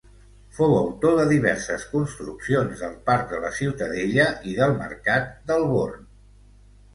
[0.59, 6.11] Fou autor de diverses construccions del Parc de la Ciutadella, i del Mercat del Born.